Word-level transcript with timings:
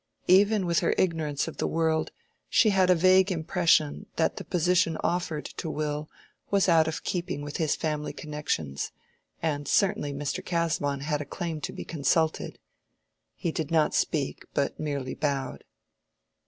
Even 0.25 0.65
with 0.65 0.79
her 0.79 0.95
ignorance 0.97 1.47
of 1.47 1.57
the 1.57 1.67
world 1.67 2.09
she 2.49 2.71
had 2.71 2.89
a 2.89 2.95
vague 2.95 3.31
impression 3.31 4.07
that 4.15 4.37
the 4.37 4.43
position 4.43 4.97
offered 5.03 5.45
to 5.57 5.69
Will 5.69 6.09
was 6.49 6.67
out 6.67 6.87
of 6.87 7.03
keeping 7.03 7.43
with 7.43 7.57
his 7.57 7.75
family 7.75 8.11
connections, 8.11 8.91
and 9.43 9.67
certainly 9.67 10.11
Mr. 10.11 10.43
Casaubon 10.43 11.01
had 11.01 11.21
a 11.21 11.23
claim 11.23 11.61
to 11.61 11.71
be 11.71 11.85
consulted. 11.85 12.57
He 13.35 13.51
did 13.51 13.69
not 13.69 13.93
speak, 13.93 14.43
but 14.55 14.79
merely 14.79 15.13
bowed. 15.13 15.63